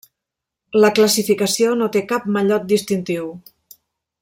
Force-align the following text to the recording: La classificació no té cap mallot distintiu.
La 0.83 0.89
classificació 0.99 1.75
no 1.83 1.91
té 1.97 2.03
cap 2.13 2.27
mallot 2.39 2.67
distintiu. 2.73 3.31